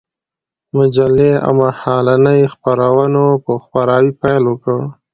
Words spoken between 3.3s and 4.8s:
په خپراوي پيل وكړ.